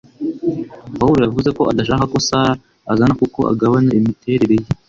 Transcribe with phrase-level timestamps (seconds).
[0.97, 2.53] Pawulo yavuze ko adashaka ko Sara
[2.91, 4.65] azana kuko agabanya imiterere ye